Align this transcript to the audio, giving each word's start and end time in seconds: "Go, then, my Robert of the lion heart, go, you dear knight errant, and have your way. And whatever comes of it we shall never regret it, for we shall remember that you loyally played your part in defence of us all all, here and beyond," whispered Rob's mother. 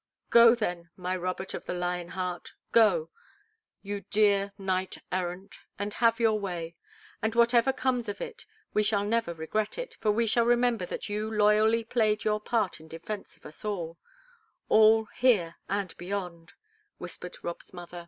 "Go, 0.31 0.55
then, 0.55 0.89
my 0.97 1.15
Robert 1.15 1.53
of 1.53 1.65
the 1.67 1.75
lion 1.75 2.07
heart, 2.07 2.53
go, 2.71 3.11
you 3.83 4.01
dear 4.09 4.51
knight 4.57 4.97
errant, 5.11 5.53
and 5.77 5.93
have 5.93 6.19
your 6.19 6.39
way. 6.39 6.75
And 7.21 7.35
whatever 7.35 7.71
comes 7.71 8.09
of 8.09 8.19
it 8.19 8.47
we 8.73 8.81
shall 8.81 9.03
never 9.05 9.31
regret 9.35 9.77
it, 9.77 9.97
for 10.01 10.11
we 10.11 10.25
shall 10.25 10.43
remember 10.45 10.87
that 10.87 11.07
you 11.07 11.29
loyally 11.31 11.83
played 11.83 12.23
your 12.23 12.39
part 12.41 12.79
in 12.79 12.87
defence 12.87 13.37
of 13.37 13.45
us 13.45 13.63
all 13.63 13.99
all, 14.69 15.05
here 15.17 15.57
and 15.69 15.95
beyond," 15.97 16.53
whispered 16.97 17.37
Rob's 17.43 17.71
mother. 17.71 17.99